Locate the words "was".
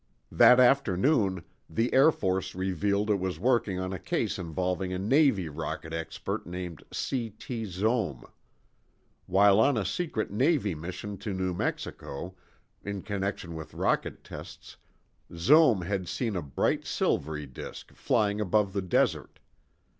3.19-3.37